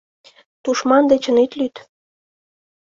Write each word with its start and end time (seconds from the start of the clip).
Тушман 0.63 1.03
дечын 1.11 1.37
ит 1.45 1.51
лӱд 1.59 1.75